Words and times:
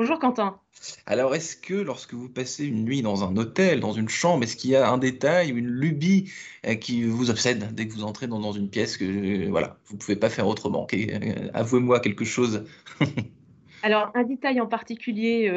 Bonjour 0.00 0.18
Quentin. 0.18 0.58
Alors, 1.04 1.34
est-ce 1.34 1.58
que 1.58 1.74
lorsque 1.74 2.14
vous 2.14 2.30
passez 2.30 2.64
une 2.64 2.86
nuit 2.86 3.02
dans 3.02 3.22
un 3.22 3.36
hôtel, 3.36 3.80
dans 3.80 3.92
une 3.92 4.08
chambre, 4.08 4.44
est-ce 4.44 4.56
qu'il 4.56 4.70
y 4.70 4.76
a 4.76 4.88
un 4.88 4.96
détail 4.96 5.50
une 5.50 5.66
lubie 5.66 6.32
euh, 6.66 6.74
qui 6.74 7.04
vous 7.04 7.28
obsède 7.28 7.74
dès 7.74 7.86
que 7.86 7.92
vous 7.92 8.04
entrez 8.04 8.26
dans, 8.26 8.52
une 8.52 8.70
pièce 8.70 8.96
que 8.96 9.04
euh, 9.04 9.50
voilà, 9.50 9.76
vous 9.84 9.96
ne 9.96 10.00
pouvez 10.00 10.16
pas 10.16 10.30
faire 10.30 10.46
autrement? 10.46 10.86
Euh, 10.94 11.50
Avouez-moi 11.52 12.00
quelque 12.00 12.24
chose. 12.24 12.64
Alors, 13.82 14.10
un 14.14 14.24
détail 14.24 14.58
en 14.62 14.66
particulier, 14.66 15.52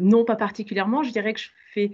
non 0.00 0.24
pas 0.24 0.34
particulièrement, 0.34 1.04
je 1.04 1.12
dirais 1.12 1.32
que 1.32 1.40
je 1.40 1.50
fais 1.72 1.92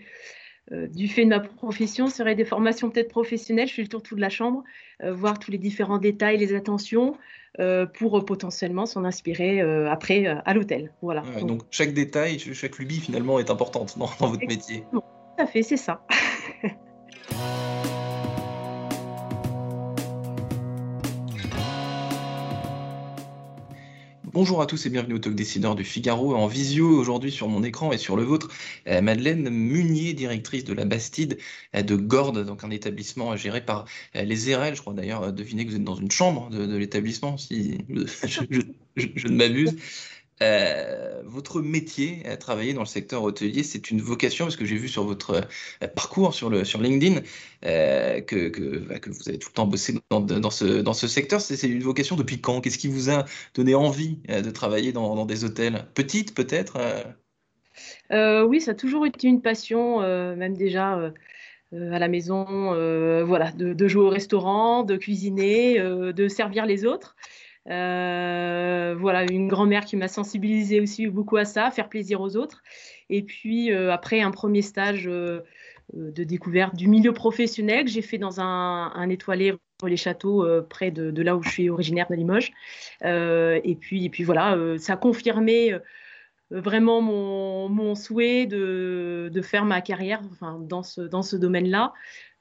euh, 0.72 0.86
du 0.86 1.08
fait 1.08 1.24
de 1.24 1.30
ma 1.30 1.40
profession, 1.40 2.08
ce 2.08 2.16
serait 2.16 2.34
des 2.34 2.44
formations 2.44 2.90
peut-être 2.90 3.10
professionnelles. 3.10 3.68
Je 3.68 3.74
fais 3.74 3.82
le 3.82 3.88
tour 3.88 4.02
de 4.12 4.20
la 4.20 4.30
chambre, 4.30 4.64
euh, 5.02 5.12
voir 5.12 5.38
tous 5.38 5.50
les 5.50 5.58
différents 5.58 5.98
détails, 5.98 6.38
les 6.38 6.54
attentions, 6.54 7.16
euh, 7.60 7.86
pour 7.86 8.24
potentiellement 8.24 8.86
s'en 8.86 9.04
inspirer 9.04 9.60
après 9.60 10.26
à 10.26 10.54
l'hôtel. 10.54 10.92
Voilà. 11.02 11.22
donc, 11.42 11.62
chaque 11.70 11.92
détail, 11.92 12.38
chaque 12.38 12.78
lubie 12.78 13.00
finalement 13.00 13.38
est 13.38 13.50
importante 13.50 13.98
dans, 13.98 14.10
dans 14.18 14.28
votre 14.28 14.46
métier. 14.46 14.84
Tout 14.90 15.02
à 15.38 15.46
fait, 15.46 15.62
c'est 15.62 15.76
ça. 15.76 16.06
Bonjour 24.34 24.60
à 24.60 24.66
tous 24.66 24.84
et 24.84 24.90
bienvenue 24.90 25.14
au 25.14 25.18
Talk 25.20 25.36
Décideur 25.36 25.76
du 25.76 25.84
Figaro. 25.84 26.34
En 26.34 26.48
visio 26.48 26.88
aujourd'hui 26.88 27.30
sur 27.30 27.46
mon 27.46 27.62
écran 27.62 27.92
et 27.92 27.98
sur 27.98 28.16
le 28.16 28.24
vôtre, 28.24 28.48
euh, 28.88 29.00
Madeleine 29.00 29.48
Munier, 29.48 30.12
directrice 30.12 30.64
de 30.64 30.72
la 30.72 30.84
Bastide 30.84 31.38
euh, 31.76 31.82
de 31.82 31.94
Gordes, 31.94 32.44
donc 32.44 32.64
un 32.64 32.70
établissement 32.70 33.36
géré 33.36 33.64
par 33.64 33.84
euh, 34.16 34.22
les 34.22 34.52
RL. 34.52 34.74
Je 34.74 34.80
crois 34.80 34.92
d'ailleurs 34.92 35.32
deviner 35.32 35.64
que 35.64 35.70
vous 35.70 35.76
êtes 35.76 35.84
dans 35.84 35.94
une 35.94 36.10
chambre 36.10 36.50
de, 36.50 36.76
l'établissement, 36.76 37.38
si 37.38 37.78
je 38.26 39.28
ne 39.28 39.36
m'abuse. 39.36 39.76
Euh, 40.42 41.22
votre 41.24 41.62
métier, 41.62 42.24
travailler 42.40 42.74
dans 42.74 42.80
le 42.80 42.86
secteur 42.86 43.22
hôtelier, 43.22 43.62
c'est 43.62 43.90
une 43.90 44.00
vocation, 44.00 44.46
parce 44.46 44.56
que 44.56 44.64
j'ai 44.64 44.76
vu 44.76 44.88
sur 44.88 45.04
votre 45.04 45.46
euh, 45.82 45.86
parcours 45.86 46.34
sur, 46.34 46.50
le, 46.50 46.64
sur 46.64 46.80
LinkedIn 46.80 47.20
euh, 47.64 48.20
que, 48.20 48.78
bah, 48.80 48.98
que, 48.98 49.10
vous 49.10 49.28
avez 49.28 49.38
tout 49.38 49.50
le 49.50 49.54
temps 49.54 49.66
bossé 49.66 49.94
dans, 50.10 50.50
ce, 50.50 50.80
dans 50.82 50.92
ce 50.92 51.06
secteur. 51.06 51.40
C'est 51.40 51.68
une 51.68 51.82
vocation 51.82 52.16
depuis 52.16 52.40
quand? 52.40 52.60
Qu'est-ce 52.60 52.78
qui 52.78 52.88
vous 52.88 53.10
a 53.10 53.24
donné 53.54 53.74
envie 53.74 54.18
de 54.28 54.50
travailler 54.50 54.92
dans, 54.92 55.14
dans 55.14 55.26
des 55.26 55.44
hôtels? 55.44 55.86
Petite 55.94 56.34
peut-être 56.34 56.78
Oui, 58.10 58.60
ça 58.60 58.72
a 58.72 58.74
toujours 58.74 59.06
été 59.06 59.28
une 59.28 59.40
passion, 59.40 60.00
même 60.00 60.56
déjà 60.56 61.12
à 61.72 61.98
la 61.98 62.08
maison, 62.08 62.44
voilà, 63.24 63.52
de, 63.52 63.88
jouer 63.88 64.04
au 64.04 64.10
restaurant, 64.10 64.82
de 64.82 64.96
cuisiner, 64.96 65.78
de 65.78 66.28
servir 66.28 66.66
les 66.66 66.84
autres. 66.84 67.16
Euh, 67.70 68.94
voilà, 68.98 69.24
une 69.30 69.48
grand-mère 69.48 69.84
qui 69.84 69.96
m'a 69.96 70.08
sensibilisée 70.08 70.80
aussi 70.80 71.06
beaucoup 71.06 71.36
à 71.36 71.44
ça, 71.44 71.70
faire 71.70 71.88
plaisir 71.88 72.20
aux 72.20 72.36
autres. 72.36 72.62
Et 73.10 73.22
puis 73.22 73.72
euh, 73.72 73.92
après 73.92 74.20
un 74.20 74.30
premier 74.30 74.62
stage 74.62 75.08
euh, 75.08 75.40
de 75.92 76.24
découverte 76.24 76.74
du 76.76 76.88
milieu 76.88 77.12
professionnel 77.12 77.84
que 77.84 77.90
j'ai 77.90 78.02
fait 78.02 78.18
dans 78.18 78.40
un, 78.40 78.92
un 78.94 79.08
étoilé 79.08 79.54
les 79.84 79.96
châteaux 79.96 80.46
près 80.70 80.90
de, 80.90 81.22
là 81.22 81.36
où 81.36 81.42
je 81.42 81.50
suis 81.50 81.68
originaire 81.68 82.06
de 82.08 82.14
Limoges. 82.14 82.52
et 83.02 83.76
puis 83.78 84.06
et 84.06 84.08
puis 84.08 84.24
voilà, 84.24 84.56
ça 84.78 84.94
a 84.94 84.96
confirmé 84.96 85.76
vraiment 86.50 87.02
mon, 87.02 87.94
souhait 87.94 88.46
de, 88.46 89.30
de, 89.30 89.42
faire 89.42 89.66
ma 89.66 89.82
carrière 89.82 90.22
enfin, 90.32 90.58
dans 90.58 90.82
ce, 90.82 91.02
dans 91.02 91.22
ce 91.22 91.36
domaine-là, 91.36 91.92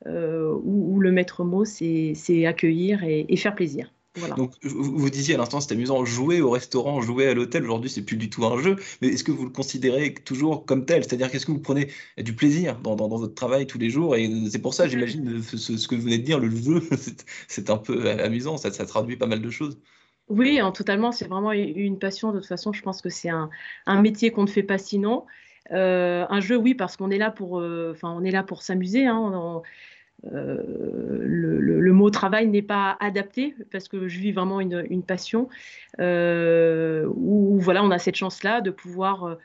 où, 0.06 0.96
où, 0.96 1.00
le 1.02 1.12
maître 1.12 1.44
mot, 1.44 1.66
c'est 1.66 2.46
accueillir 2.46 3.04
et, 3.04 3.26
et 3.28 3.36
faire 3.36 3.56
plaisir. 3.56 3.92
Donc, 4.38 4.54
vous, 4.62 5.10
disiez 5.10 5.34
à 5.34 5.38
l'instant, 5.40 5.60
c'est 5.60 5.74
amusant, 5.74 6.06
jouer 6.06 6.40
au 6.40 6.52
restaurant, 6.52 7.02
jouer 7.02 7.28
à 7.28 7.34
l'hôtel. 7.34 7.64
Aujourd'hui, 7.64 7.90
c'est 7.90 8.04
plus 8.04 8.16
du 8.16 8.30
tout 8.30 8.46
un 8.46 8.62
jeu. 8.62 8.76
Mais 9.02 9.08
est-ce 9.08 9.24
que 9.24 9.32
vous 9.32 9.46
le 9.46 9.50
considérez 9.50 10.14
toujours 10.14 10.66
comme 10.66 10.86
tel? 10.86 11.04
C'est-à-dire, 11.04 11.32
qu'est-ce 11.32 11.48
que 11.48 11.52
vous 11.52 11.60
prenez 11.60 11.90
du 12.18 12.36
plaisir 12.36 12.78
dans, 12.80 12.96
votre 12.96 13.34
travail 13.34 13.66
tous 13.66 13.80
les 13.80 13.90
jours? 13.90 14.16
Et 14.16 14.30
c'est 14.52 14.60
pour 14.60 14.76
ça, 14.76 14.88
j'imagine, 14.88 15.42
ce, 15.42 15.88
que 15.88 15.96
vous 15.96 16.02
venez 16.04 16.20
de 16.20 16.24
dire, 16.24 16.40
le 16.40 16.50
jeu, 16.56 16.88
c'est 17.48 17.70
un 17.72 17.78
peu 17.78 18.08
amusant. 18.10 18.58
Ça, 18.58 18.72
ça, 18.72 18.86
traduit 18.86 19.18
pas 19.18 19.28
mal 19.28 19.42
de 19.42 19.50
choses. 19.50 19.80
Oui, 20.30 20.60
totalement. 20.76 21.12
C'est 21.12 21.28
vraiment 21.28 21.52
une 21.52 21.98
passion. 21.98 22.32
De 22.32 22.40
toute 22.40 22.48
façon, 22.48 22.72
je 22.72 22.84
pense 22.84 23.02
que 23.02 23.10
c'est 23.10 23.30
un, 23.30 23.50
métier 23.88 24.32
qu'on 24.32 24.44
ne 24.44 24.48
fait 24.48 24.64
pas 24.64 24.78
sinon. 24.78 25.26
Euh, 25.72 26.26
un 26.30 26.40
jeu, 26.40 26.56
oui, 26.56 26.76
parce 26.76 26.98
qu'on 26.98 27.10
est 27.10 27.18
là 27.18 27.32
pour, 27.32 27.60
euh, 27.60 27.94
enfin, 27.96 28.14
on 28.16 28.24
est 28.24 28.32
là 28.32 28.44
pour 28.44 28.62
s'amuser. 28.62 29.08
Hein, 29.08 29.62
euh, 30.32 30.58
le, 31.22 31.92
mot 31.92 32.10
travail 32.10 32.48
n'est 32.48 32.62
pas 32.62 32.98
adapté 33.00 33.56
parce 33.72 33.88
que 33.88 34.08
je 34.08 34.20
vis 34.20 34.32
vraiment 34.32 34.60
une, 34.62 35.04
passion 35.04 35.50
euh, 36.00 37.06
où, 37.16 37.60
voilà 37.60 37.84
on 37.84 37.92
a 37.92 38.00
cette 38.00 38.16
chance 38.16 38.42
là 38.44 38.62
de 38.62 38.72
pouvoir 38.72 39.38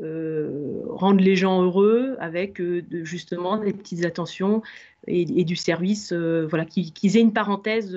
euh, 0.00 0.82
rendre 0.88 1.22
les 1.22 1.36
gens 1.36 1.62
heureux 1.62 2.16
avec 2.18 2.60
justement 3.04 3.58
des 3.58 3.72
petites 3.72 4.04
attentions 4.04 4.62
et, 5.06 5.44
du 5.44 5.56
service 5.56 6.12
voilà 6.12 6.64
qu'ils 6.64 7.16
aient 7.16 7.22
une 7.22 7.32
parenthèse 7.32 7.96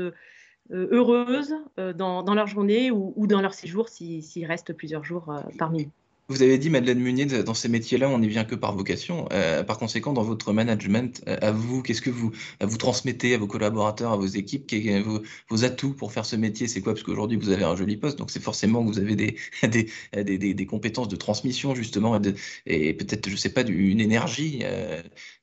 heureuse 0.71 1.55
dans, 1.95 2.33
leur 2.33 2.47
journée 2.47 2.91
ou, 2.91 3.13
ou 3.15 3.27
dans 3.27 3.41
leur 3.41 3.53
séjour 3.53 3.89
s'ils 3.89 4.45
restent 4.45 4.73
plusieurs 4.73 5.03
jours 5.03 5.33
parmi 5.57 5.85
nous. 5.85 5.91
Vous 6.29 6.43
avez 6.43 6.57
dit, 6.57 6.69
Madeleine 6.69 6.99
Munier, 6.99 7.25
dans 7.25 7.53
ces 7.53 7.69
métiers-là, 7.69 8.09
on 8.09 8.19
n'y 8.19 8.27
vient 8.27 8.43
que 8.43 8.55
par 8.55 8.75
vocation. 8.75 9.29
Euh, 9.31 9.63
par 9.63 9.77
conséquent, 9.77 10.11
dans 10.11 10.23
votre 10.23 10.51
management, 10.51 11.23
euh, 11.29 11.38
à 11.41 11.51
vous, 11.51 11.81
qu'est-ce 11.81 12.01
que 12.01 12.09
vous, 12.09 12.33
vous 12.59 12.77
transmettez 12.77 13.33
à 13.33 13.38
vos 13.38 13.47
collaborateurs, 13.47 14.11
à 14.11 14.17
vos 14.17 14.25
équipes? 14.25 14.69
Vos, 15.05 15.21
vos, 15.49 15.63
atouts 15.63 15.93
pour 15.93 16.11
faire 16.11 16.25
ce 16.25 16.35
métier 16.35 16.67
C'est 16.67 16.81
quoi? 16.81 16.93
Parce 16.93 17.03
qu'aujourd'hui, 17.03 17.37
vous 17.37 17.49
avez 17.49 17.63
un 17.63 17.77
joli 17.77 17.95
poste, 17.95 18.19
donc 18.19 18.29
c'est 18.29 18.43
forcément 18.43 18.83
que 18.83 18.89
vous 18.89 18.99
avez 18.99 19.16
des, 19.16 20.66
compétences 20.66 21.07
de 21.07 21.16
transmission, 21.16 21.73
justement, 21.75 22.19
et, 22.66 22.93
peut-être, 22.93 23.27
je 23.27 23.33
ne 23.33 23.37
sais 23.37 23.53
pas, 23.53 23.61
une 23.61 24.01
énergie, 24.01 24.63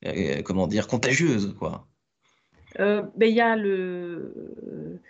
euh, 0.05 0.43
comment 0.43 0.67
dire, 0.67 0.87
contagieuse, 0.87 1.55
quoi. 1.59 1.89
Ben, 2.79 3.27
il 3.27 3.35
y 3.35 3.41
a 3.41 3.57
le 3.57 5.01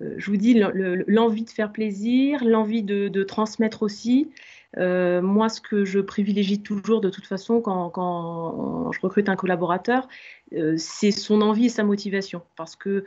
je 0.00 0.30
vous 0.30 0.36
dis, 0.36 0.60
l'envie 1.06 1.44
de 1.44 1.50
faire 1.50 1.72
plaisir, 1.72 2.44
l'envie 2.44 2.82
de, 2.82 3.22
transmettre 3.22 3.82
aussi. 3.82 4.28
Euh, 4.78 5.20
moi, 5.20 5.48
ce 5.48 5.60
que 5.60 5.84
je 5.84 5.98
privilégie 5.98 6.62
toujours, 6.62 7.00
de 7.00 7.10
toute 7.10 7.26
façon, 7.26 7.60
quand, 7.60 8.90
je 8.92 9.00
recrute 9.00 9.28
un 9.28 9.36
collaborateur, 9.36 10.08
euh, 10.52 10.74
c'est 10.76 11.10
son 11.10 11.42
envie 11.42 11.66
et 11.66 11.68
sa 11.68 11.82
motivation. 11.82 12.42
Parce 12.56 12.76
que 12.76 13.04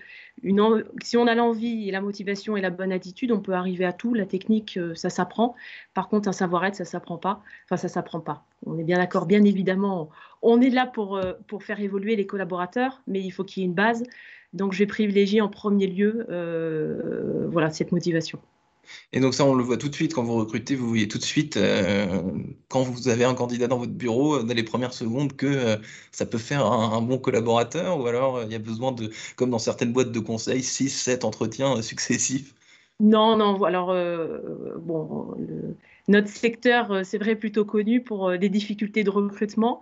si 1.01 1.17
on 1.17 1.27
a 1.27 1.35
l'envie 1.35 1.87
et 1.87 1.91
la 1.91 2.01
motivation 2.01 2.57
et 2.57 2.61
la 2.61 2.69
bonne 2.69 2.91
attitude, 2.91 3.31
on 3.31 3.39
peut 3.39 3.53
arriver 3.53 3.85
à 3.85 3.93
tout. 3.93 4.13
La 4.13 4.25
technique, 4.25 4.77
euh, 4.77 4.93
ça 4.95 5.09
s'apprend. 5.09 5.55
Par 5.93 6.09
contre, 6.09 6.27
un 6.27 6.33
savoir-être, 6.33 6.75
ça 6.75 6.85
s'apprend 6.85 7.17
pas. 7.17 7.41
Enfin, 7.65 7.77
ça 7.77 7.87
s'apprend 7.87 8.19
pas. 8.19 8.45
On 8.65 8.77
est 8.77 8.83
bien 8.83 8.97
d'accord, 8.97 9.25
bien 9.25 9.43
évidemment. 9.43 10.09
On 10.41 10.61
est 10.61 10.69
là 10.69 10.85
pour, 10.85 11.21
faire 11.61 11.79
évoluer 11.79 12.15
les 12.15 12.25
collaborateurs, 12.25 13.01
mais 13.07 13.21
il 13.21 13.31
faut 13.31 13.43
qu'il 13.43 13.61
y 13.61 13.65
ait 13.65 13.69
une 13.69 13.73
base. 13.73 14.03
Donc, 14.51 14.73
je 14.73 14.79
vais 14.79 14.85
privilégier 14.85 15.41
en 15.41 15.49
premier 15.49 15.87
lieu 15.87 16.25
voilà, 17.49 17.69
cette 17.71 17.91
motivation. 17.91 18.39
Et 19.11 19.19
donc 19.19 19.33
ça, 19.33 19.45
on 19.45 19.53
le 19.53 19.63
voit 19.63 19.77
tout 19.77 19.89
de 19.89 19.95
suite 19.95 20.13
quand 20.13 20.23
vous 20.23 20.35
recrutez, 20.35 20.75
vous 20.75 20.87
voyez 20.87 21.07
tout 21.07 21.17
de 21.17 21.23
suite, 21.23 21.57
euh, 21.57 22.21
quand 22.69 22.83
vous 22.83 23.07
avez 23.07 23.23
un 23.23 23.35
candidat 23.35 23.67
dans 23.67 23.77
votre 23.77 23.91
bureau, 23.91 24.35
euh, 24.35 24.43
dans 24.43 24.53
les 24.53 24.63
premières 24.63 24.93
secondes, 24.93 25.33
que 25.33 25.45
euh, 25.45 25.77
ça 26.11 26.25
peut 26.25 26.37
faire 26.37 26.65
un, 26.65 27.01
bon 27.01 27.17
collaborateur, 27.17 27.99
ou 27.99 28.07
alors 28.07 28.43
il 28.43 28.51
y 28.51 28.55
a 28.55 28.59
besoin 28.59 28.91
de, 28.91 29.11
comme 29.35 29.49
dans 29.49 29.59
certaines 29.59 29.93
boîtes 29.93 30.11
de 30.11 30.19
conseil, 30.19 30.63
6, 30.63 30.89
7 30.89 31.25
entretiens 31.25 31.81
successifs. 31.81 32.53
Non, 32.99 33.35
non, 33.35 33.61
alors, 33.63 33.93
bon, 34.79 35.35
notre 36.07 36.29
secteur, 36.29 37.01
c'est 37.03 37.17
vrai, 37.17 37.35
plutôt 37.35 37.65
connu 37.65 38.01
pour 38.01 38.37
des 38.37 38.49
difficultés 38.49 39.03
de 39.03 39.09
recrutement. 39.09 39.81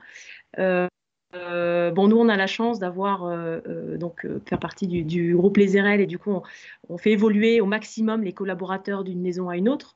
Bon, 1.34 2.08
nous, 2.08 2.18
on 2.18 2.30
a 2.30 2.36
la 2.36 2.48
chance 2.48 2.80
d'avoir 2.80 3.26
euh, 3.26 3.60
euh, 3.68 3.98
donc 3.98 4.28
faire 4.46 4.60
partie 4.60 4.88
du, 4.88 5.36
groupe 5.36 5.58
Les 5.58 5.80
RL 5.80 6.02
et 6.02 6.08
du 6.08 6.18
coup, 6.18 6.42
on, 6.90 6.98
fait 6.98 7.12
évoluer 7.12 7.62
au 7.62 7.66
maximum 7.66 8.24
les 8.24 8.34
collaborateurs 8.34 9.04
d'une 9.04 9.22
maison 9.22 9.50
à 9.50 9.58
une 9.58 9.70
autre, 9.70 9.96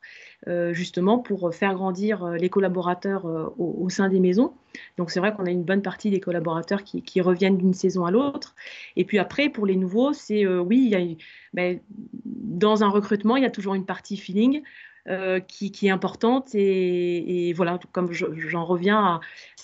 justement 0.71 1.17
pour 1.19 1.53
faire 1.53 1.73
grandir 1.73 2.27
les 2.29 2.49
collaborateurs 2.49 3.25
au, 3.57 3.89
sein 3.89 4.09
des 4.09 4.19
maisons. 4.19 4.53
Donc, 4.97 5.09
c'est 5.09 5.19
vrai 5.19 5.33
qu'on 5.33 5.45
a 5.45 5.49
une 5.49 5.63
bonne 5.63 5.81
partie 5.81 6.09
des 6.09 6.19
collaborateurs 6.19 6.83
qui, 6.83 7.21
reviennent 7.21 7.57
d'une 7.57 7.73
saison 7.73 8.05
à 8.05 8.11
l'autre. 8.11 8.55
Et 8.95 9.05
puis 9.05 9.17
après, 9.17 9.49
pour 9.49 9.65
les 9.65 9.75
nouveaux, 9.75 10.13
c'est 10.13 10.45
oui, 10.45 11.17
ben, 11.53 11.79
dans 12.25 12.83
un 12.83 12.89
recrutement, 12.89 13.37
il 13.37 13.43
y 13.43 13.47
a 13.47 13.51
toujours 13.51 13.73
une 13.73 13.85
partie 13.85 14.17
feeling. 14.17 14.61
euh, 15.07 15.39
qui, 15.39 15.71
est 15.83 15.89
importante. 15.91 16.55
Et, 16.55 17.53
voilà, 17.53 17.79
comme 17.91 18.11
j'en 18.11 18.65
reviens 18.65 18.97
à 18.97 19.19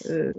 euh, 0.09 0.33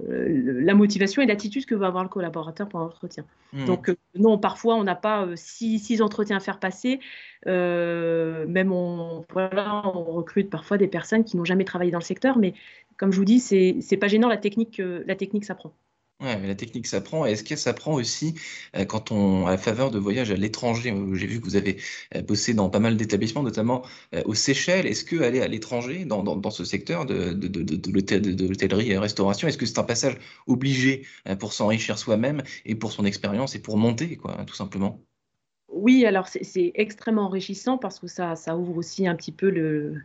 la 0.62 0.74
motivation 0.74 1.22
et 1.22 1.26
l'attitude 1.26 1.66
que 1.66 1.74
va 1.74 1.88
avoir 1.88 2.04
le 2.04 2.08
collaborateur 2.08 2.68
pendant 2.68 2.84
l'entretien. 2.84 3.24
Mmh. 3.52 3.64
Donc, 3.66 3.94
non, 4.14 4.38
parfois, 4.38 4.76
on 4.76 4.84
n'a 4.84 4.94
pas 4.94 5.28
six, 5.36 6.00
entretiens 6.00 6.36
à 6.36 6.40
faire 6.40 6.58
passer. 6.58 7.00
même 7.46 8.72
on, 8.72 9.24
on 9.34 10.04
recrute 10.04 10.50
parfois 10.50 10.78
des 10.78 10.88
personnes 10.88 11.24
qui 11.24 11.36
n'ont 11.36 11.44
jamais 11.44 11.64
travaillé 11.64 11.90
dans 11.90 11.98
le 11.98 12.04
secteur, 12.04 12.38
mais 12.38 12.54
comme 12.96 13.12
je 13.12 13.18
vous 13.18 13.24
dis, 13.24 13.40
c'est 13.40 13.96
pas 13.98 14.08
gênant, 14.08 14.28
la 14.28 14.36
technique, 14.36 14.80
la 14.80 15.16
technique 15.16 15.44
s'apprend. 15.44 15.72
La 16.22 16.54
technique 16.54 16.86
s'apprend. 16.86 17.26
Est-ce 17.26 17.42
que 17.42 17.56
ça 17.56 17.56
s'apprend 17.56 17.94
aussi 17.94 18.34
euh, 18.76 18.84
quand 18.84 19.10
on, 19.10 19.46
à 19.46 19.56
faveur 19.58 19.90
de 19.90 19.98
voyages 19.98 20.30
à 20.30 20.34
l'étranger? 20.34 20.94
J'ai 21.14 21.26
vu 21.26 21.40
que 21.40 21.44
vous 21.44 21.56
avez 21.56 21.78
euh, 22.14 22.22
bossé 22.22 22.54
dans 22.54 22.70
pas 22.70 22.78
mal 22.78 22.96
d'établissements, 22.96 23.42
notamment 23.42 23.82
euh, 24.14 24.22
aux 24.24 24.34
Seychelles. 24.34 24.86
Est-ce 24.86 25.04
que 25.04 25.20
aller 25.22 25.40
à 25.40 25.48
l'étranger 25.48 26.04
dans, 26.04 26.50
ce 26.50 26.64
secteur 26.64 27.06
de, 27.06 27.32
de, 27.32 27.48
de, 27.48 27.62
de 27.62 28.46
l'hôtellerie 28.46 28.90
et 28.90 28.98
restauration, 28.98 29.48
est-ce 29.48 29.58
que 29.58 29.66
c'est 29.66 29.78
un 29.78 29.84
passage 29.84 30.16
obligé 30.46 31.06
pour 31.38 31.52
s'enrichir 31.52 31.98
soi-même 31.98 32.42
et 32.64 32.74
pour 32.74 32.92
son 32.92 33.04
expérience 33.04 33.54
et 33.54 33.58
pour 33.60 33.76
monter, 33.76 34.16
quoi, 34.16 34.44
tout 34.46 34.54
simplement? 34.54 35.00
Oui, 35.68 36.04
alors 36.04 36.28
c'est 36.28 36.72
extrêmement 36.74 37.22
enrichissant 37.22 37.78
parce 37.78 37.98
que 37.98 38.06
ça 38.06 38.56
ouvre 38.56 38.76
aussi 38.76 39.06
un 39.06 39.16
petit 39.16 39.32
peu 39.32 39.50
le, 39.50 40.02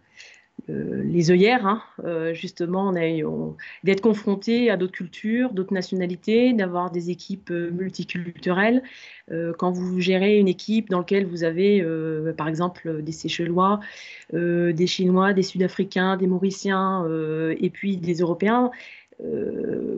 euh, 0.70 1.02
les 1.04 1.32
œillères, 1.32 1.66
hein, 1.66 1.82
euh, 2.04 2.34
justement, 2.34 2.92
d'être 2.92 4.02
confronté 4.02 4.70
à 4.70 4.78
d'autres 4.78 4.94
cultures, 4.94 5.52
d'autres 5.52 5.74
nationalités, 5.74 6.52
d'avoir 6.52 6.92
des 6.92 7.10
équipes 7.10 7.52
euh, 7.52 7.72
multiculturelles. 7.72 8.84
quand 9.58 9.72
vous 9.72 10.00
gérez 10.00 10.38
une 10.38 10.48
équipe 10.48 10.90
dans 10.90 11.00
laquelle 11.00 11.26
vous 11.26 11.44
avez, 11.44 11.86
par 12.38 12.48
exemple, 12.48 13.02
des 13.04 13.12
Seychellois, 13.12 13.82
des 14.32 14.88
Chinois, 14.88 15.34
des 15.34 15.44
Sud-Africains, 15.44 16.16
des 16.16 16.28
Mauriciens 16.28 17.06
et 17.60 17.70
puis 17.70 17.98
des 17.98 18.22
Européens, 18.22 18.72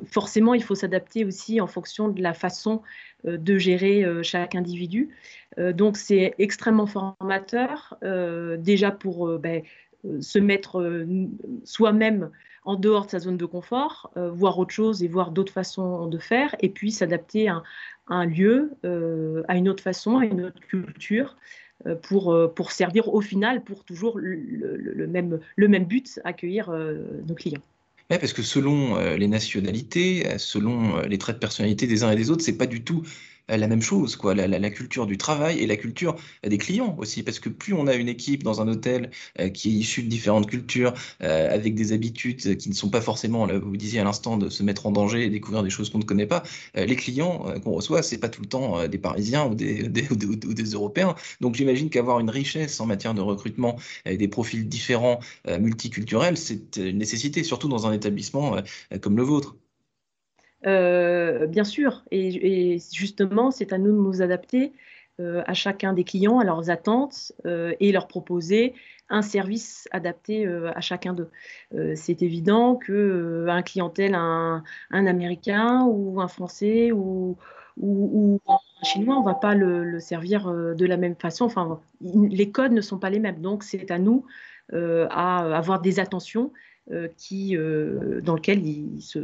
forcément, 0.07 0.55
il 0.55 0.63
faut 0.63 0.73
s'adapter 0.73 1.25
aussi 1.25 1.61
en 1.61 1.67
fonction 1.67 2.09
de 2.09 2.23
la 2.23 2.33
façon 2.33 2.81
de 3.23 3.57
gérer 3.59 4.03
chaque 4.23 4.55
individu. 4.55 5.09
donc, 5.59 5.97
c'est 5.97 6.33
extrêmement 6.39 6.87
formateur, 6.87 7.99
déjà 8.57 8.89
pour 8.89 9.37
ben, 9.37 9.61
se 10.21 10.39
mettre 10.39 10.81
euh, 10.81 11.05
soi-même 11.63 12.29
en 12.63 12.75
dehors 12.75 13.05
de 13.05 13.11
sa 13.11 13.19
zone 13.19 13.37
de 13.37 13.45
confort, 13.45 14.11
euh, 14.17 14.29
voir 14.29 14.59
autre 14.59 14.73
chose 14.73 15.03
et 15.03 15.07
voir 15.07 15.31
d'autres 15.31 15.53
façons 15.53 16.07
de 16.07 16.17
faire, 16.17 16.55
et 16.59 16.69
puis 16.69 16.91
s'adapter 16.91 17.47
à, 17.47 17.63
un 18.07 18.25
lieu, 18.25 18.71
à 19.47 19.55
une 19.55 19.69
autre 19.69 19.83
façon, 19.83 20.17
à 20.17 20.25
une 20.25 20.45
autre 20.45 20.59
culture, 20.61 21.37
pour, 22.01 22.35
pour 22.55 22.71
servir 22.71 23.13
au 23.13 23.21
final 23.21 23.63
pour 23.63 23.85
toujours 23.85 24.17
le, 24.17 25.05
même, 25.07 25.39
le 25.55 25.67
même 25.67 25.85
but, 25.85 26.19
accueillir 26.23 26.71
nos 26.71 27.35
clients. 27.35 27.61
Oui, 28.09 28.17
parce 28.19 28.33
que 28.33 28.41
selon 28.41 28.97
les 28.97 29.27
nationalités, 29.27 30.27
selon 30.39 31.01
les 31.01 31.19
traits 31.19 31.35
de 31.35 31.39
personnalité 31.39 31.85
des 31.85 32.03
uns 32.03 32.09
et 32.09 32.15
des 32.15 32.31
autres, 32.31 32.41
c'est 32.41 32.57
pas 32.57 32.65
du 32.65 32.83
tout 32.83 33.03
euh, 33.05 33.07
la 33.57 33.67
même 33.67 33.81
chose, 33.81 34.15
quoi, 34.15 34.35
la, 34.35 34.69
culture 34.69 35.07
du 35.07 35.17
travail 35.17 35.59
et 35.59 35.67
la 35.67 35.77
culture 35.77 36.15
des 36.47 36.57
clients 36.57 36.95
aussi, 36.99 37.23
parce 37.23 37.39
que 37.39 37.49
plus 37.49 37.73
on 37.73 37.87
a 37.87 37.95
une 37.95 38.07
équipe 38.07 38.43
dans 38.43 38.61
un 38.61 38.67
hôtel 38.67 39.09
euh, 39.39 39.49
qui 39.49 39.69
est 39.69 39.73
issue 39.73 40.03
de 40.03 40.09
différentes 40.09 40.47
cultures, 40.49 40.93
euh, 41.23 41.53
avec 41.53 41.75
des 41.75 41.91
habitudes 41.93 42.57
qui 42.57 42.69
ne 42.69 42.73
sont 42.73 42.89
pas 42.89 43.01
forcément, 43.01 43.47
vous 43.47 43.77
disiez 43.77 43.99
à 43.99 44.03
l'instant, 44.03 44.37
de 44.37 44.49
se 44.49 44.63
mettre 44.63 44.85
en 44.85 44.91
danger 44.91 45.25
et 45.25 45.29
découvrir 45.29 45.63
des 45.63 45.69
choses 45.69 45.89
qu'on 45.89 45.99
ne 45.99 46.03
connaît 46.03 46.27
pas, 46.27 46.43
les 46.75 46.95
clients 46.95 47.45
qu'on 47.63 47.71
reçoit, 47.71 48.03
c'est 48.03 48.17
pas 48.19 48.29
tout 48.29 48.41
le 48.41 48.47
temps 48.47 48.87
des 48.87 48.97
Parisiens 48.97 49.47
ou 49.47 49.55
des, 49.55 49.89
ou 50.11 50.53
des 50.53 50.63
Européens. 50.71 51.15
Donc 51.41 51.55
j'imagine 51.55 51.89
qu'avoir 51.89 52.19
une 52.19 52.29
richesse 52.29 52.79
en 52.79 52.85
matière 52.85 53.13
de 53.13 53.21
recrutement 53.21 53.77
et 54.05 54.17
des 54.17 54.27
profils 54.27 54.67
différents, 54.67 55.19
multiculturels, 55.59 56.37
c'est 56.37 56.77
une 56.77 56.97
nécessité, 56.97 57.43
surtout 57.43 57.67
dans 57.67 57.87
un 57.87 57.93
établissement 57.93 58.57
comme 59.01 59.17
le 59.17 59.23
vôtre. 59.23 59.55
Euh, 60.65 61.47
bien 61.47 61.63
sûr, 61.63 62.03
et, 62.11 62.79
justement, 62.91 63.51
c'est 63.51 63.73
à 63.73 63.77
nous 63.77 63.91
de 63.91 63.97
nous 63.97 64.21
adapter 64.21 64.73
euh, 65.19 65.41
à 65.47 65.53
chacun 65.53 65.93
des 65.93 66.03
clients, 66.03 66.39
à 66.39 66.43
leurs 66.43 66.69
attentes 66.69 67.31
euh, 67.45 67.73
et 67.79 67.91
leur 67.91 68.07
proposer 68.07 68.73
un 69.09 69.21
service 69.21 69.87
adapté 69.91 70.45
à 70.47 70.81
chacun 70.81 71.13
d'eux. 71.13 71.31
c'est 71.95 72.21
évident 72.21 72.75
que 72.75 73.47
un 73.49 73.63
clientèle, 73.63 74.13
un, 74.13 74.63
Américain 74.91 75.83
ou 75.89 76.21
un 76.21 76.27
Français 76.27 76.91
ou, 76.91 77.37
un 77.81 78.59
Chinois, 78.83 79.15
on 79.17 79.21
ne 79.21 79.25
va 79.25 79.33
pas 79.33 79.55
le, 79.55 79.99
servir 79.99 80.53
de 80.53 80.85
la 80.85 80.97
même 80.97 81.15
façon. 81.15 81.45
Enfin, 81.45 81.79
les 82.01 82.51
codes 82.51 82.71
ne 82.71 82.81
sont 82.81 82.99
pas 82.99 83.09
les 83.09 83.17
mêmes, 83.17 83.41
donc 83.41 83.63
c'est 83.63 83.89
à 83.89 83.97
nous 83.97 84.25
à 84.71 85.57
avoir 85.57 85.81
des 85.81 85.99
attentions 85.99 86.51
qui, 87.17 87.55
euh, 87.55 88.21
dans 88.21 88.35
lequel 88.35 88.65
ils 88.65 89.01
se, 89.01 89.19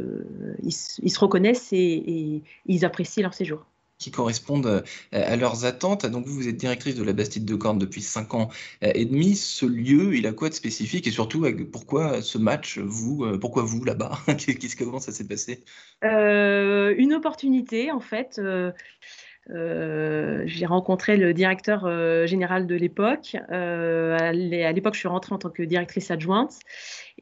ils, 0.62 0.72
se 0.72 1.18
reconnaissent 1.18 1.72
et, 1.72 2.42
ils 2.66 2.84
apprécient 2.84 3.22
leur 3.22 3.34
séjour 3.34 3.66
qui 3.98 4.10
correspondent 4.10 4.66
euh, 4.66 4.82
à 5.10 5.36
leurs 5.36 5.64
attentes. 5.64 6.04
Donc 6.04 6.26
vous, 6.26 6.34
vous 6.34 6.48
êtes 6.48 6.58
directrice 6.58 6.96
de 6.96 7.02
la 7.02 7.14
Bastide 7.14 7.46
de 7.46 7.54
Corne 7.54 7.78
depuis 7.78 8.02
5 8.02 8.34
ans 8.34 8.50
et 8.82 9.06
demi. 9.06 9.36
Ce 9.36 9.64
lieu, 9.64 10.14
il 10.14 10.26
a 10.26 10.34
quoi 10.34 10.50
de 10.50 10.54
spécifique? 10.54 11.06
Et 11.06 11.10
surtout 11.10 11.46
pourquoi 11.72 12.20
ce 12.20 12.36
match, 12.36 12.78
vous, 12.78 13.26
pourquoi 13.38 13.62
vous 13.62 13.82
là-bas? 13.84 14.18
Qu'est-ce 14.36 14.76
comment 14.76 15.00
ça 15.00 15.12
s'est 15.12 15.26
passé? 15.26 15.64
Une 16.02 17.14
opportunité 17.14 17.90
en 17.90 18.00
fait. 18.00 18.38
J'ai 19.48 20.66
rencontré 20.66 21.16
le 21.16 21.32
directeur 21.34 21.88
général 22.26 22.66
de 22.66 22.74
l'époque. 22.74 23.36
à 23.50 24.32
l'époque, 24.32 24.94
je 24.94 25.00
suis 25.00 25.08
rentrée 25.08 25.34
en 25.34 25.38
tant 25.38 25.50
que 25.50 25.62
directrice 25.62 26.10
adjointe. 26.10 26.58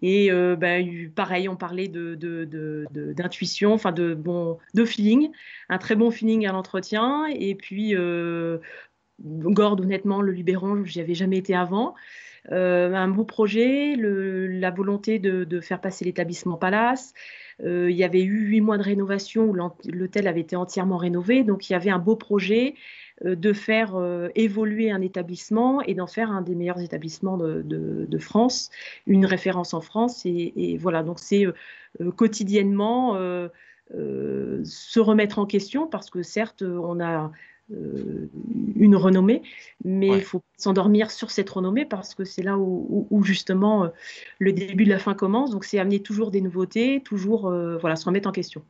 Et 0.03 0.31
euh, 0.31 0.57
bah, 0.57 0.77
pareil, 1.15 1.49
on 1.49 1.57
parlait 1.57 1.89
d'intuition, 1.89 3.73
enfin 3.73 3.93
de, 3.93 4.15
bon, 4.15 4.59
de 4.75 4.85
feeling, 4.85 5.31
un 5.69 5.79
très 5.79 5.95
bon 5.95 6.11
feeling 6.11 6.47
à 6.47 6.53
l'entretien. 6.53 7.27
Et 7.27 7.55
puis, 7.55 7.95
euh, 9.25 9.51
Gord, 9.51 9.81
honnêtement, 9.81 10.21
le 10.21 10.33
Libéron, 10.33 10.85
j'y 10.85 11.01
avais 11.01 11.15
jamais 11.15 11.39
été 11.39 11.55
avant. 11.55 11.95
Euh, 12.53 12.93
un 12.93 13.09
beau 13.09 13.25
projet, 13.25 13.97
la 13.97 14.71
volonté 14.71 15.19
de, 15.19 15.61
faire 15.61 15.81
passer 15.81 16.05
l'établissement 16.05 16.57
Palace. 16.57 17.15
il 17.61 17.91
y 17.91 18.05
avait 18.05 18.23
eu 18.23 18.49
huit 18.49 18.61
mois 18.61 18.77
de 18.77 18.83
rénovation 18.83 19.45
où 19.45 19.55
l'hôtel 19.55 20.29
avait 20.29 20.41
été 20.41 20.57
entièrement 20.57 20.99
rénové, 20.99 21.43
donc 21.45 21.71
il 21.71 21.73
y 21.73 21.77
avait 21.77 21.91
un 21.91 21.99
beau 21.99 22.17
projet 22.17 22.75
euh, 23.25 23.37
de 23.37 23.53
faire 23.53 23.95
euh, 23.95 24.29
évoluer 24.35 24.91
un 24.91 25.01
établissement 25.01 25.81
et 25.83 25.95
d'en 25.95 26.09
faire 26.09 26.33
un 26.33 26.43
des 26.43 26.57
meilleurs 26.57 26.81
établissements 26.81 27.39
de, 27.39 28.19
France, 28.19 28.71
une 29.07 29.25
référence 29.25 29.73
en 29.73 29.81
France. 29.81 30.27
Et, 30.27 30.77
voilà, 30.81 31.05
donc 31.05 31.21
c'est 31.21 31.47
euh, 31.47 31.53
quotidiennement 32.17 33.15
se 33.91 34.99
remettre 34.99 35.39
en 35.39 35.47
question 35.47 35.87
parce 35.87 36.11
que 36.11 36.23
certes, 36.23 36.63
on 36.63 37.01
a 37.01 37.31
une 37.71 38.97
renommée, 38.97 39.43
mais 39.85 40.09
il 40.09 40.23
faut 40.23 40.43
s'endormir 40.59 41.11
sur 41.11 41.31
cette 41.31 41.49
renommée 41.49 41.87
parce 41.87 42.15
que 42.15 42.25
c'est 42.25 42.43
là 42.43 42.59
où, 42.59 43.23
justement 43.25 43.91
le 44.39 44.53
début 44.53 44.85
de 44.85 44.91
la 44.91 44.99
fin 44.99 45.15
commence. 45.15 45.51
Donc 45.51 45.65
c'est 45.65 45.79
amener 45.79 46.01
toujours 46.01 46.31
des 46.31 46.41
nouveautés, 46.41 47.03
toujours 47.05 47.51
voilà, 47.81 47.97
se 47.97 48.05
remettre 48.05 48.29
en 48.29 48.33
question. 48.33 48.63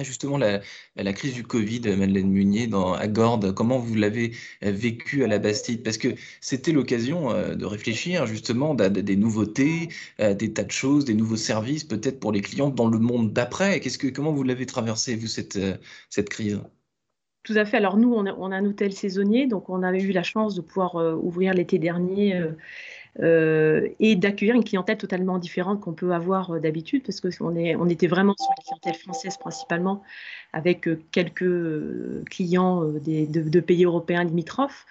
Justement, 0.00 0.38
la, 0.38 0.62
la, 0.96 1.12
crise 1.12 1.34
du 1.34 1.42
Covid, 1.42 1.80
Madeleine 1.80 2.30
Munier, 2.30 2.66
dans, 2.66 2.94
à 2.94 3.06
Gordes, 3.08 3.52
comment 3.52 3.78
vous 3.78 3.94
l'avez 3.94 4.32
euh, 4.64 4.70
vécu 4.72 5.22
à 5.22 5.26
la 5.26 5.38
Bastide? 5.38 5.82
Parce 5.82 5.98
que 5.98 6.08
c'était 6.40 6.72
l'occasion 6.72 7.30
euh, 7.30 7.54
de 7.54 7.66
réfléchir 7.66 8.24
justement 8.26 8.74
à 8.76 8.88
des 8.88 9.16
nouveautés, 9.16 9.90
des 10.18 10.52
tas 10.54 10.64
de 10.64 10.70
choses, 10.70 11.04
des 11.04 11.12
nouveaux 11.12 11.36
services 11.36 11.84
peut-être 11.84 12.20
pour 12.20 12.32
les 12.32 12.40
clients 12.40 12.70
dans 12.70 12.88
le 12.88 12.98
monde 12.98 13.34
d'après. 13.34 13.80
Qu'est-ce 13.80 13.98
que, 13.98 14.06
comment 14.06 14.32
vous 14.32 14.44
l'avez 14.44 14.64
traversé, 14.64 15.14
vous, 15.14 15.26
cette, 15.26 15.56
euh, 15.56 15.76
cette 16.08 16.30
crise? 16.30 16.58
Tout 17.42 17.54
à 17.56 17.64
fait. 17.64 17.76
Alors 17.76 17.96
nous, 17.96 18.12
on 18.12 18.26
a, 18.26 18.56
un 18.56 18.64
hôtel 18.64 18.92
saisonnier, 18.92 19.46
donc 19.46 19.68
on 19.68 19.82
avait 19.82 20.02
eu 20.02 20.12
la 20.12 20.22
chance 20.22 20.54
de 20.54 20.60
pouvoir 20.60 20.94
ouvrir 21.22 21.54
l'été 21.54 21.78
dernier 21.78 22.40
euh, 23.20 23.88
et 24.00 24.16
d'accueillir 24.16 24.54
une 24.54 24.64
clientèle 24.64 24.96
totalement 24.96 25.36
différente 25.36 25.80
qu'on 25.80 25.92
peut 25.92 26.12
avoir 26.12 26.52
euh, 26.52 26.60
d'habitude, 26.60 27.02
parce 27.04 27.20
qu'on 27.20 27.54
on 27.54 27.88
était 27.88 28.06
vraiment 28.06 28.34
sur 28.38 28.48
une 28.56 28.64
clientèle 28.64 28.94
française 28.94 29.36
principalement, 29.36 30.02
avec 30.54 30.88
euh, 30.88 30.98
quelques 31.10 32.24
clients 32.30 32.84
de, 32.84 33.60
pays 33.60 33.84
européens 33.84 34.24
limitrophes. 34.24 34.86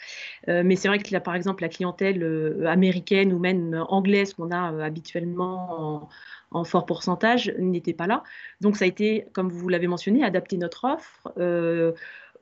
mais 0.48 0.76
c'est 0.76 0.88
vrai 0.88 1.00
que 1.00 1.12
là, 1.12 1.20
par 1.20 1.36
exemple, 1.36 1.64
la 1.64 1.70
clientèle 1.70 2.24
américaine 2.68 3.34
ou 3.34 3.40
même 3.40 3.84
anglaise 3.90 4.34
qu'on 4.34 4.52
a 4.52 4.84
habituellement 4.84 6.10
en, 6.52 6.64
fort 6.64 6.86
pourcentage 6.86 7.54
n'était 7.58 7.94
pas 7.94 8.08
là. 8.08 8.24
Donc 8.60 8.78
ça 8.78 8.86
a 8.86 8.88
été, 8.88 9.26
comme 9.34 9.50
vous 9.50 9.68
l'avez 9.68 9.88
mentionné, 9.88 10.24
adapter 10.24 10.58
notre 10.58 10.86
offre. 10.86 11.32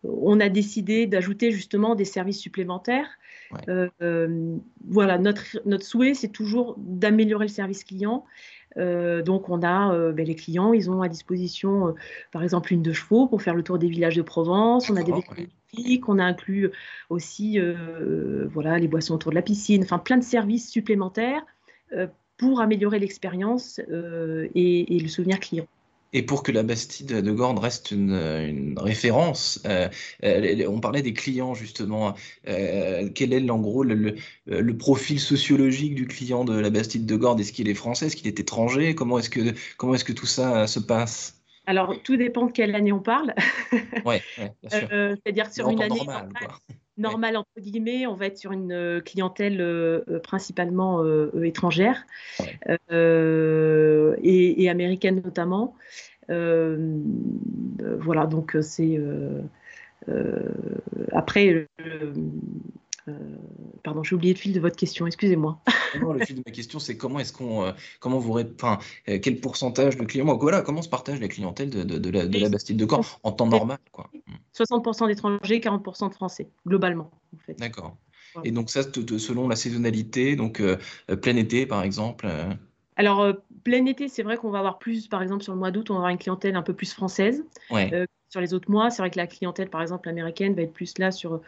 On 0.03 0.39
a 0.39 0.49
décidé 0.49 1.07
d'ajouter 1.07 1.51
justement 1.51 1.95
des 1.95 2.05
services 2.05 2.39
supplémentaires 2.39 3.09
euh, 3.67 3.89
euh, 4.01 4.57
voilà, 4.87 5.17
notre, 5.17 5.43
notre 5.65 5.85
souhait, 5.85 6.13
c'est 6.13 6.29
toujours 6.29 6.75
d'améliorer 6.77 7.45
le 7.45 7.51
service 7.51 7.83
client. 7.83 8.25
Euh, 8.77 9.23
donc, 9.23 9.49
on 9.49 9.63
a 9.63 10.11
ben, 10.11 10.25
les 10.25 10.35
clients, 10.35 10.73
ils 10.73 10.91
ont 10.91 11.01
à 11.01 11.09
disposition, 11.09 11.95
par 12.31 12.43
exemple, 12.43 12.71
une 12.73 12.83
de 12.83 12.93
chevaux 12.93 13.27
pour 13.27 13.41
faire 13.41 13.55
le 13.55 13.63
tour 13.63 13.79
des 13.79 13.89
villages 13.89 14.15
de 14.15 14.21
Provence. 14.21 14.89
On 14.89 14.95
a 14.95 15.03
des 15.03 15.11
véhicules 15.11 15.49
on 16.07 16.17
a 16.17 16.23
inclus 16.23 16.71
aussi, 17.09 17.59
voilà, 18.51 18.79
les 18.79 18.87
boissons 18.87 19.15
autour 19.15 19.31
de 19.31 19.35
la 19.35 19.41
piscine. 19.41 19.83
Enfin, 19.83 19.99
plein 19.99 20.17
de 20.17 20.23
services 20.23 20.69
supplémentaires 20.69 21.45
pour 22.37 22.61
améliorer 22.61 22.99
l'expérience 22.99 23.79
et, 23.79 24.95
et 24.95 24.99
le 24.99 25.07
souvenir 25.07 25.39
client. 25.39 25.67
Et 26.11 26.23
pour 26.23 26.41
que 26.41 26.51
la 26.51 26.63
Bastide 26.63 27.21
de 27.21 27.31
Gordes 27.31 27.59
reste 27.59 27.91
une, 27.91 28.75
référence, 28.77 29.61
euh, 29.67 29.87
euh, 30.23 30.65
on 30.67 30.79
parlait 30.79 31.03
des 31.03 31.13
clients 31.13 31.53
justement. 31.53 32.15
Euh, 32.47 33.09
quel 33.13 33.33
est 33.33 33.49
en 33.49 33.59
gros 33.59 33.83
le, 33.83 34.15
profil 34.77 35.19
sociologique 35.19 35.93
du 35.93 36.07
client 36.07 36.45
de 36.45 36.57
la 36.57 36.69
Bastide 36.69 37.05
de 37.05 37.15
Gordes 37.15 37.39
Est-ce 37.39 37.53
qu'il 37.53 37.69
est 37.69 37.75
français? 37.75 38.07
Est-ce 38.07 38.15
qu'il 38.15 38.27
est 38.27 38.39
étranger? 38.39 38.95
Comment 38.95 39.19
est-ce 39.19 39.29
que, 39.29 39.53
comment 39.77 39.93
est-ce 39.93 40.05
que 40.05 40.13
tout 40.13 40.25
ça 40.25 40.65
se 40.65 40.79
passe? 40.79 41.35
Alors, 41.67 41.93
tout 42.03 42.17
dépend 42.17 42.47
de 42.47 42.51
quelle 42.51 42.73
année 42.73 42.91
on 42.91 42.99
parle. 42.99 43.35
Oui, 44.03 44.15
bien 44.37 44.49
sûr. 44.69 44.87
C'est-à-dire 44.89 45.51
sur 45.51 45.69
une 45.69 45.81
année 45.83 45.95
normale, 45.95 46.29
entre 47.05 47.59
guillemets, 47.59 48.07
on 48.07 48.15
va 48.15 48.27
être 48.27 48.37
sur 48.37 48.51
une 48.51 49.01
clientèle 49.05 50.03
principalement 50.23 51.03
étrangère 51.43 52.05
et, 52.91 54.63
et, 54.63 54.69
américaine 54.69 55.21
notamment. 55.23 55.75
Euh, 56.29 56.99
voilà, 57.99 58.25
donc 58.25 58.55
euh, 58.55 58.61
c'est 58.61 58.97
euh, 58.97 59.41
après. 61.11 61.67
pardon, 63.83 64.03
j'ai 64.03 64.15
oublié 64.15 64.33
le 64.33 64.39
fil 64.39 64.53
de 64.53 64.59
votre 64.59 64.75
question, 64.75 65.07
excusez-moi. 65.07 65.59
le 65.95 66.25
fil 66.25 66.35
de 66.35 66.43
ma 66.45 66.51
question, 66.51 66.79
c'est 66.79 66.97
comment 66.97 67.19
est-ce 67.19 67.33
qu'on, 67.33 67.73
comment 67.99 68.19
vous, 68.19 68.39
enfin, 68.39 68.77
quel 69.05 69.39
pourcentage 69.39 69.97
de 69.97 70.05
clients, 70.05 70.37
voilà, 70.37 70.61
comment 70.61 70.81
se 70.81 70.89
partage 70.89 71.19
la 71.19 71.27
clientèle 71.27 71.69
de, 71.69 71.83
de, 71.83 72.09
la, 72.09 72.27
de 72.27 72.39
la, 72.39 72.49
Bastille 72.49 72.75
de 72.75 72.85
Caen 72.87 73.01
en 73.23 73.31
temps 73.31 73.47
normal, 73.47 73.79
quoi. 73.91 74.09
60% 74.63 75.07
d'étrangers, 75.07 75.59
40% 75.59 76.09
de 76.09 76.13
Français, 76.13 76.49
globalement. 76.67 77.11
En 77.35 77.39
fait. 77.39 77.53
D'accord. 77.59 77.97
Et 78.43 78.51
donc 78.51 78.69
ça, 78.69 78.83
selon 78.83 79.47
la 79.47 79.55
saisonnalité, 79.55 80.35
donc 80.35 80.61
plein 81.21 81.35
été, 81.35 81.65
par 81.65 81.83
exemple. 81.83 82.27
Alors, 82.99 83.21
euh, 83.21 83.31
plein 83.63 83.85
été, 83.85 84.09
c'est 84.09 84.23
vrai 84.23 84.35
qu'on 84.35 84.49
va 84.49 84.59
avoir 84.59 84.77
plus, 84.77 85.07
par 85.07 85.21
exemple, 85.21 85.41
sur 85.41 85.53
le 85.53 85.59
mois 85.59 85.71
d'août, 85.71 85.89
on 85.89 85.93
va 85.93 85.99
avoir 85.99 86.11
une 86.11 86.17
clientèle 86.17 86.57
un 86.57 86.61
peu 86.61 86.73
plus 86.73 86.91
française. 86.91 87.45
Euh, 87.71 88.05
sur 88.27 88.41
les 88.41 88.53
autres 88.53 88.69
mois, 88.69 88.89
c'est 88.89 89.01
vrai 89.01 89.09
que 89.09 89.15
la 89.15 89.25
clientèle, 89.25 89.69
par 89.69 89.81
exemple, 89.81 90.09
américaine, 90.09 90.53
va 90.53 90.63
être 90.63 90.73
plus 90.73 90.97
là 90.97 91.09
sur 91.09 91.39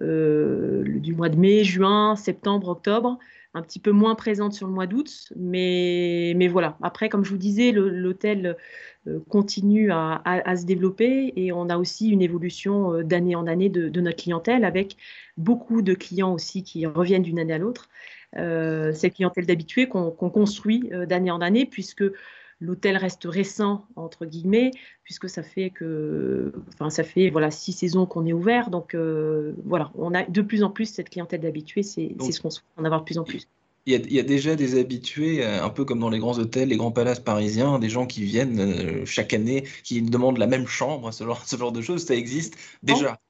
euh, 0.00 0.84
du 0.86 1.14
mois 1.14 1.28
de 1.28 1.36
mai, 1.36 1.64
juin, 1.64 2.16
septembre, 2.16 2.68
octobre, 2.68 3.18
un 3.52 3.60
petit 3.60 3.78
peu 3.78 3.90
moins 3.90 4.14
présente 4.14 4.54
sur 4.54 4.66
le 4.66 4.72
mois 4.72 4.86
d'août. 4.86 5.34
Mais, 5.36 6.32
mais 6.34 6.48
voilà, 6.48 6.78
après, 6.80 7.10
comme 7.10 7.26
je 7.26 7.30
vous 7.30 7.36
disais, 7.36 7.72
l'hôtel 7.72 8.56
continue 9.28 9.90
à, 9.92 10.56
se 10.56 10.64
développer 10.64 11.32
et 11.36 11.52
on 11.52 11.68
a 11.68 11.78
aussi 11.78 12.08
une 12.08 12.22
évolution 12.22 13.02
d'année 13.02 13.36
en 13.36 13.46
année 13.46 13.68
de, 13.68 13.88
de 13.88 14.00
notre 14.00 14.22
clientèle 14.22 14.64
avec 14.64 14.96
beaucoup 15.36 15.82
de 15.82 15.94
clients 15.94 16.32
aussi 16.32 16.62
qui 16.62 16.86
reviennent 16.86 17.22
d'une 17.22 17.38
année 17.38 17.52
à 17.52 17.58
l'autre. 17.58 17.88
Euh, 18.36 18.92
cette 18.92 19.14
clientèle 19.14 19.46
d'habitués 19.46 19.88
qu'on 19.88 20.10
construit 20.10 20.90
euh, 20.92 21.06
d'année 21.06 21.30
en 21.30 21.40
année, 21.40 21.64
puisque 21.64 22.04
l'hôtel 22.60 22.96
reste 22.96 23.24
récent 23.24 23.86
entre 23.96 24.26
guillemets, 24.26 24.72
puisque 25.04 25.28
ça 25.28 25.42
fait 25.42 25.70
que, 25.70 26.52
enfin, 26.74 26.90
ça 26.90 27.04
fait 27.04 27.30
voilà 27.30 27.50
six 27.50 27.72
saisons 27.72 28.06
qu'on 28.06 28.26
est 28.26 28.32
ouvert, 28.32 28.70
donc 28.70 28.94
euh, 28.94 29.52
voilà, 29.64 29.90
on 29.94 30.14
a 30.14 30.24
de 30.24 30.42
plus 30.42 30.62
en 30.62 30.70
plus 30.70 30.86
cette 30.86 31.10
clientèle 31.10 31.40
d'habitués, 31.40 31.82
c'est 31.82 32.14
ce 32.18 32.40
qu'on 32.40 32.50
souhaite 32.50 32.66
en 32.76 32.84
avoir 32.84 33.00
de 33.00 33.06
plus 33.06 33.18
en 33.18 33.24
plus. 33.24 33.46
Il 33.86 34.12
y, 34.12 34.18
a, 34.18 34.22
déjà 34.24 34.56
des 34.56 34.78
habitués, 34.80 35.44
un 35.44 35.70
peu 35.70 35.84
comme 35.84 36.00
dans 36.00 36.10
les 36.10 36.18
grands 36.18 36.38
hôtels, 36.38 36.70
les 36.70 36.76
grands 36.76 36.90
palaces 36.90 37.20
parisiens, 37.20 37.78
des 37.78 37.88
gens 37.88 38.06
qui 38.06 38.24
viennent 38.24 39.06
chaque 39.06 39.32
année, 39.32 39.64
qui 39.84 40.02
demandent 40.02 40.38
la 40.38 40.48
même 40.48 40.66
chambre, 40.66 41.12
ce 41.12 41.22
genre, 41.22 41.42
ce 41.46 41.56
genre 41.56 41.70
de 41.70 41.80
choses, 41.80 42.04
ça 42.04 42.16
existe 42.16 42.56
déjà. 42.82 43.20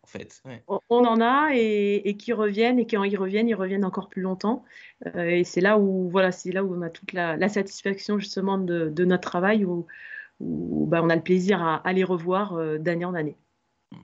On 0.69 1.05
en 1.05 1.21
a 1.21 1.51
et, 1.55 2.17
qui 2.19 2.33
reviennent 2.33 2.79
et 2.79 2.87
quand 2.87 3.05
ils 3.05 3.17
reviennent, 3.17 3.49
ils 3.49 3.55
reviennent 3.55 3.85
encore 3.85 4.09
plus 4.09 4.23
longtemps. 4.23 4.65
Euh, 5.07 5.29
et 5.29 5.45
c'est 5.45 5.61
là 5.61 5.79
où 5.79 6.09
voilà, 6.09 6.33
c'est 6.33 6.53
là 6.53 6.65
où 6.65 6.75
on 6.75 6.83
a 6.83 6.91
toute 6.91 7.13
la, 7.13 7.49
satisfaction 7.49 8.19
justement 8.19 8.59
de, 8.59 9.05
notre 9.05 9.29
travail, 9.29 9.65
où, 9.65 9.87
bah, 10.41 11.01
on 11.03 11.11
a 11.11 11.17
le 11.17 11.23
plaisir 11.23 11.63
à, 11.63 11.93
les 11.93 12.05
revoir 12.05 12.55
euh, 12.55 12.79
d'année 12.79 13.05
en 13.05 13.15
année. 13.15 13.37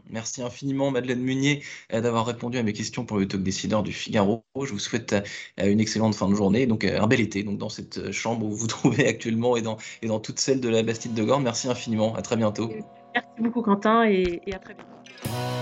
Merci 0.09 0.43
infiniment 0.43 0.91
Madeleine 0.91 1.21
Munier 1.21 1.63
euh, 1.93 2.01
d'avoir 2.01 2.27
répondu 2.27 2.59
à 2.59 2.63
mes 2.63 2.73
questions 2.73 3.05
pour 3.05 3.19
le 3.19 3.27
talk 3.27 3.43
décideur 3.43 3.83
du 3.83 3.93
Figaro. 3.93 4.45
Je 4.63 4.73
vous 4.73 4.79
souhaite 4.79 5.15
une 5.59 5.81
excellente 5.81 6.15
fin 6.15 6.29
de 6.29 6.35
journée, 6.35 6.67
donc 6.67 6.85
un 6.85 7.07
bel 7.07 7.21
été 7.21 7.43
donc 7.43 7.59
dans 7.59 7.69
cette 7.69 8.13
chambre 8.13 8.47
où 8.47 8.51
vous 8.51 8.57
vous 8.57 8.67
trouvez 8.69 9.07
actuellement 9.09 9.57
et 9.57 9.63
dans, 9.63 9.79
et 10.03 10.07
dans 10.07 10.21
toute 10.21 10.39
celle 10.39 10.61
de 10.61 10.69
la 10.69 10.83
Bastide 10.83 11.15
de 11.15 11.25
Gordes. 11.25 11.43
Merci 11.43 11.69
infiniment, 11.69 12.15
à 12.15 12.23
très 12.23 12.37
bientôt. 12.37 12.71
Merci 13.15 13.41
beaucoup 13.41 13.63
Quentin 13.63 14.05
et 14.05 14.41
à 14.53 14.59
très 14.59 14.75
bientôt. 14.75 15.62